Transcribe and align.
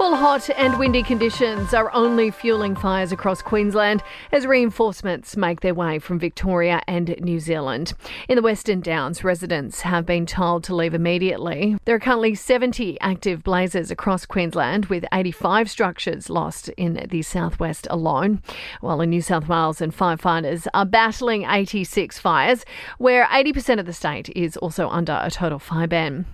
Well, 0.00 0.16
hot 0.16 0.48
and 0.56 0.78
windy 0.78 1.02
conditions 1.02 1.74
are 1.74 1.92
only 1.92 2.30
fueling 2.30 2.74
fires 2.74 3.12
across 3.12 3.42
Queensland 3.42 4.02
as 4.32 4.46
reinforcements 4.46 5.36
make 5.36 5.60
their 5.60 5.74
way 5.74 5.98
from 5.98 6.18
Victoria 6.18 6.80
and 6.88 7.14
New 7.20 7.38
Zealand. 7.38 7.92
In 8.26 8.36
the 8.36 8.42
Western 8.42 8.80
Downs, 8.80 9.22
residents 9.22 9.82
have 9.82 10.06
been 10.06 10.24
told 10.24 10.64
to 10.64 10.74
leave 10.74 10.94
immediately. 10.94 11.76
There 11.84 11.96
are 11.96 12.00
currently 12.00 12.34
70 12.34 12.98
active 13.02 13.44
blazes 13.44 13.90
across 13.90 14.24
Queensland, 14.24 14.86
with 14.86 15.04
85 15.12 15.68
structures 15.68 16.30
lost 16.30 16.70
in 16.70 17.06
the 17.10 17.20
southwest 17.20 17.86
alone. 17.90 18.40
While 18.80 19.02
in 19.02 19.10
New 19.10 19.20
South 19.20 19.48
Wales 19.48 19.82
and 19.82 19.94
firefighters 19.94 20.66
are 20.72 20.86
battling 20.86 21.44
86 21.44 22.18
fires, 22.18 22.64
where 22.96 23.26
80% 23.26 23.78
of 23.78 23.84
the 23.84 23.92
state 23.92 24.30
is 24.34 24.56
also 24.56 24.88
under 24.88 25.20
a 25.22 25.30
total 25.30 25.58
fire 25.58 25.86
ban. 25.86 26.24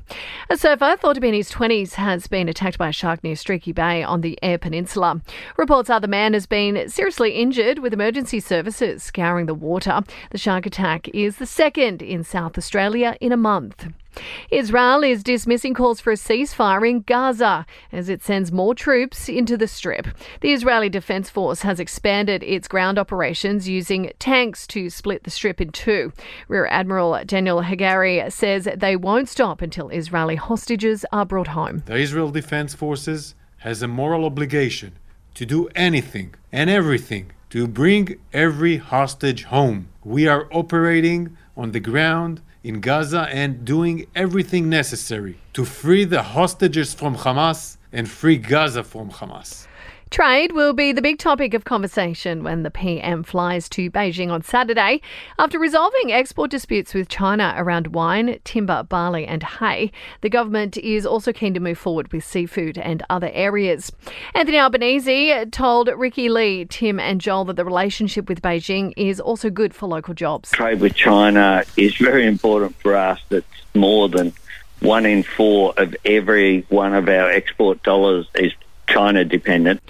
A 0.49 0.57
surfer 0.57 0.97
thought 0.97 1.15
to 1.15 1.21
be 1.21 1.29
in 1.29 1.35
his 1.35 1.51
20s 1.51 1.95
has 1.95 2.29
been 2.29 2.49
attacked 2.49 2.79
by 2.79 2.91
a 2.91 2.93
shark 2.93 3.25
near 3.25 3.35
Street 3.35 3.56
Streaky 3.57 3.73
Bay 3.73 4.03
on 4.03 4.21
the 4.21 4.39
Eyre 4.43 4.59
Peninsula. 4.59 5.23
Reports 5.57 5.89
are 5.89 5.99
the 5.99 6.07
man 6.07 6.35
has 6.35 6.45
been 6.45 6.91
seriously 6.91 7.31
injured 7.31 7.79
with 7.79 7.95
emergency 7.95 8.39
services 8.39 9.03
scouring 9.03 9.47
the 9.47 9.55
water. 9.55 10.03
The 10.31 10.37
shark 10.37 10.67
attack 10.67 11.09
is 11.15 11.37
the 11.37 11.47
second 11.47 12.03
in 12.03 12.23
South 12.23 12.59
Australia 12.59 13.17
in 13.19 13.33
a 13.33 13.37
month. 13.39 13.89
Israel 14.51 15.03
is 15.03 15.23
dismissing 15.23 15.75
calls 15.75 16.01
for 16.01 16.13
a 16.13 16.17
ceasefire 16.17 16.89
in 16.89 17.01
Gaza 17.03 17.67
as 17.93 18.09
it 18.09 18.23
sends 18.23 18.53
more 18.53 18.75
troops 18.75 19.29
into 19.29 19.57
the 19.57 19.69
strip. 19.69 20.07
The 20.41 20.53
Israeli 20.53 20.89
Defense 20.89 21.29
Force 21.29 21.63
has 21.63 21.81
expanded 21.81 22.43
its 22.43 22.69
ground 22.69 22.99
operations 22.99 23.69
using 23.69 24.13
tanks 24.19 24.67
to 24.69 24.91
split 24.91 25.25
the 25.25 25.31
strip 25.31 25.61
in 25.61 25.71
two. 25.71 26.13
Rear 26.49 26.67
Admiral 26.71 27.21
Daniel 27.27 27.63
Hagari 27.63 28.31
says 28.33 28.69
they 28.77 28.97
won't 28.97 29.29
stop 29.29 29.61
until 29.61 29.91
Israeli 29.91 30.37
hostages 30.37 31.05
are 31.13 31.27
brought 31.27 31.49
home. 31.49 31.83
The 31.87 31.97
Israel 31.97 32.31
Defense 32.31 32.75
Forces 32.75 33.35
has 33.59 33.83
a 33.83 33.89
moral 33.89 34.25
obligation 34.25 34.93
to 35.35 35.47
do 35.47 35.69
anything 35.75 36.35
and 36.53 36.71
everything 36.71 37.33
to 37.51 37.67
bring 37.67 38.17
every 38.33 38.77
hostage 38.77 39.45
home. 39.45 39.89
We 40.05 40.27
are 40.27 40.49
operating 40.53 41.37
on 41.57 41.73
the 41.73 41.81
ground 41.81 42.41
in 42.63 42.81
Gaza 42.81 43.29
and 43.31 43.65
doing 43.65 44.07
everything 44.15 44.69
necessary 44.69 45.39
to 45.53 45.65
free 45.65 46.05
the 46.05 46.23
hostages 46.23 46.93
from 46.93 47.17
Hamas 47.17 47.77
and 47.93 48.09
free 48.09 48.37
Gaza 48.37 48.83
from 48.83 49.11
Hamas. 49.11 49.67
Trade 50.11 50.53
will 50.53 50.73
be 50.73 50.93
the 50.93 51.03
big 51.03 51.19
topic 51.19 51.53
of 51.53 51.65
conversation 51.65 52.45
when 52.45 52.63
the 52.63 52.71
PM 52.71 53.25
flies 53.25 53.69
to 53.71 53.91
Beijing 53.91 54.31
on 54.31 54.41
Saturday. 54.41 55.03
After 55.37 55.59
resolving 55.59 56.13
export 56.13 56.49
disputes 56.49 56.95
with 56.95 57.09
China 57.09 57.53
around 57.57 57.89
wine, 57.89 58.39
timber, 58.45 58.85
barley, 58.85 59.27
and 59.27 59.43
hay, 59.43 59.91
the 60.21 60.31
government 60.31 60.77
is 60.77 61.05
also 61.05 61.33
keen 61.33 61.55
to 61.55 61.61
move 61.61 61.77
forward 61.77 62.13
with 62.13 62.25
seafood 62.25 62.79
and 62.79 63.03
other 63.11 63.31
areas. 63.33 63.91
Anthony 64.33 64.59
Albanese 64.59 65.47
told 65.47 65.91
Ricki-Lee, 65.95 66.67
Tim, 66.67 67.01
and 67.01 67.21
Joel 67.21 67.47
that 67.47 67.57
the 67.57 67.65
relationship 67.65 68.29
with 68.29 68.41
Beijing 68.41 68.93
is 68.97 69.19
also 69.19 69.51
good 69.51 69.75
for 69.75 69.87
local 69.87 70.15
jobs. 70.15 70.53
Trade 70.53 70.81
with 70.81 70.95
China 70.95 71.65
is 71.77 71.97
very 71.97 72.27
important 72.27 72.77
for 72.77 72.95
us. 72.95 73.21
That's 73.29 73.45
more 73.75 74.09
than 74.09 74.33
one 74.81 75.05
in 75.05 75.25
four 75.25 75.75
of 75.77 75.97
every 76.05 76.61
one 76.69 76.95
of 76.95 77.09
our 77.09 77.29
export 77.29 77.83
dollars 77.83 78.29
is 78.37 78.53
China 78.89 79.25
dependent. 79.25 79.81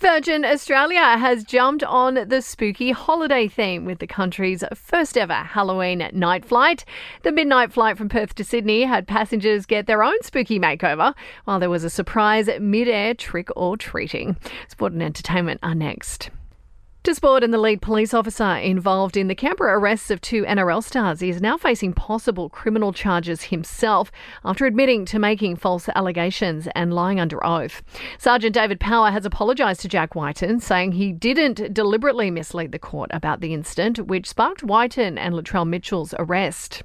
Virgin 0.00 0.46
Australia 0.46 1.18
has 1.18 1.44
jumped 1.44 1.84
on 1.84 2.14
the 2.14 2.40
spooky 2.40 2.90
holiday 2.90 3.46
theme 3.46 3.84
with 3.84 3.98
the 3.98 4.06
country's 4.06 4.64
first 4.74 5.18
ever 5.18 5.34
Halloween 5.34 6.08
night 6.14 6.42
flight. 6.42 6.86
The 7.22 7.32
midnight 7.32 7.70
flight 7.70 7.98
from 7.98 8.08
Perth 8.08 8.34
to 8.36 8.44
Sydney 8.44 8.84
had 8.84 9.06
passengers 9.06 9.66
get 9.66 9.86
their 9.86 10.02
own 10.02 10.22
spooky 10.22 10.58
makeover, 10.58 11.14
while 11.44 11.60
there 11.60 11.68
was 11.68 11.84
a 11.84 11.90
surprise 11.90 12.48
mid 12.58 12.88
air 12.88 13.12
trick 13.12 13.50
or 13.56 13.76
treating. 13.76 14.38
Sport 14.68 14.94
and 14.94 15.02
entertainment 15.02 15.60
are 15.62 15.74
next. 15.74 16.30
To 17.04 17.14
sport, 17.14 17.42
and 17.42 17.52
the 17.52 17.56
lead 17.56 17.80
police 17.80 18.12
officer 18.12 18.56
involved 18.56 19.16
in 19.16 19.28
the 19.28 19.34
Canberra 19.34 19.78
arrests 19.78 20.10
of 20.10 20.20
two 20.20 20.42
NRL 20.44 20.84
stars 20.84 21.22
is 21.22 21.40
now 21.40 21.56
facing 21.56 21.94
possible 21.94 22.50
criminal 22.50 22.92
charges 22.92 23.44
himself 23.44 24.12
after 24.44 24.66
admitting 24.66 25.06
to 25.06 25.18
making 25.18 25.56
false 25.56 25.88
allegations 25.94 26.68
and 26.74 26.92
lying 26.92 27.18
under 27.18 27.42
oath. 27.42 27.82
Sergeant 28.18 28.52
David 28.52 28.80
Power 28.80 29.10
has 29.10 29.24
apologised 29.24 29.80
to 29.80 29.88
Jack 29.88 30.14
Wighton, 30.14 30.60
saying 30.60 30.92
he 30.92 31.10
didn't 31.10 31.72
deliberately 31.72 32.30
mislead 32.30 32.70
the 32.70 32.78
court 32.78 33.08
about 33.14 33.40
the 33.40 33.54
incident, 33.54 34.06
which 34.06 34.28
sparked 34.28 34.62
Wighton 34.62 35.16
and 35.16 35.34
Latrell 35.34 35.66
Mitchell's 35.66 36.12
arrest. 36.18 36.82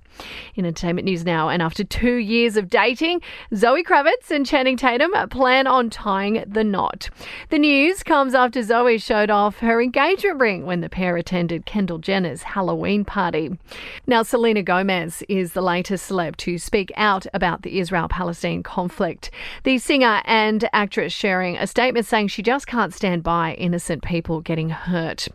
In 0.55 0.65
entertainment 0.65 1.03
news 1.03 1.25
now, 1.25 1.49
and 1.49 1.61
after 1.61 1.83
two 1.83 2.15
years 2.15 2.55
of 2.55 2.69
dating, 2.69 3.21
Zoe 3.53 3.83
Kravitz 3.83 4.31
and 4.31 4.45
Channing 4.45 4.77
Tatum 4.77 5.11
plan 5.29 5.67
on 5.67 5.89
tying 5.89 6.41
the 6.47 6.63
knot. 6.63 7.09
The 7.49 7.59
news 7.59 8.01
comes 8.01 8.33
after 8.33 8.63
Zoe 8.63 8.97
showed 8.97 9.29
off 9.29 9.59
her 9.59 9.81
engagement 9.81 10.04
engagement 10.05 10.39
ring 10.39 10.65
when 10.67 10.81
the 10.81 10.89
pair 10.89 11.17
attended 11.17 11.65
Kendall 11.65 11.97
Jenner's 11.97 12.43
Halloween 12.43 13.03
party. 13.03 13.57
Now, 14.05 14.21
Selena 14.21 14.61
Gomez 14.61 15.23
is 15.27 15.53
the 15.53 15.63
latest 15.63 16.11
celeb 16.11 16.35
to 16.37 16.59
speak 16.59 16.91
out 16.95 17.25
about 17.33 17.63
the 17.63 17.79
Israel 17.79 18.07
Palestine 18.07 18.61
conflict. 18.61 19.31
The 19.63 19.79
singer 19.79 20.21
and 20.25 20.69
actress 20.73 21.11
sharing 21.11 21.57
a 21.57 21.65
statement 21.65 22.05
saying 22.05 22.27
she 22.27 22.43
just 22.43 22.67
can't 22.67 22.93
stand 22.93 23.23
by 23.23 23.55
innocent 23.55 24.03
people 24.03 24.41
getting 24.41 24.69
hurt. 24.69 25.27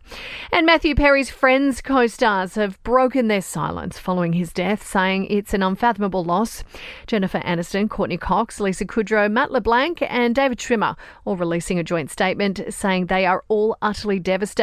And 0.53 0.67
Matthew 0.67 0.95
Perry's 0.95 1.31
Friends 1.31 1.81
co 1.81 2.07
stars 2.07 2.55
have 2.55 2.81
broken 2.85 3.27
their 3.27 3.43
silence 3.43 3.99
following 3.99 4.35
his 4.35 4.53
death, 4.53 4.87
saying 4.87 5.27
it's 5.27 5.53
an 5.53 5.65
unfathomable 5.65 6.23
loss. 6.23 6.63
Jennifer 7.09 7.41
Aniston, 7.41 7.91
Courteney 7.91 8.19
Cox, 8.19 8.61
Lisa 8.61 8.85
Kudrow, 8.85 9.29
Matt 9.31 9.51
LeBlanc, 9.51 10.01
and 10.03 10.33
David 10.33 10.59
Schwimmer 10.59 10.97
all 11.25 11.37
releasing 11.37 11.81
a 11.81 11.85
joint 11.85 12.09
statement 12.09 12.61
saying 12.69 13.07
they 13.07 13.27
are 13.27 13.43
all 13.49 13.77
utterly 13.83 14.21
devastated 14.21 14.60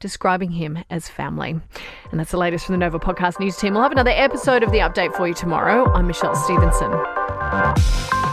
describing 0.00 0.50
him 0.50 0.78
as 0.90 1.08
family. 1.08 1.60
And 2.10 2.18
that's 2.20 2.30
the 2.30 2.38
latest 2.38 2.66
from 2.66 2.74
the 2.74 2.78
Nova 2.78 2.98
Podcast 2.98 3.38
News 3.38 3.56
team. 3.56 3.74
We'll 3.74 3.82
have 3.82 3.92
another 3.92 4.10
episode 4.10 4.62
of 4.62 4.72
the 4.72 4.78
update 4.78 5.14
for 5.14 5.28
you 5.28 5.34
tomorrow. 5.34 5.92
I'm 5.92 6.06
Michelle 6.06 6.34
Stevenson. 6.34 8.25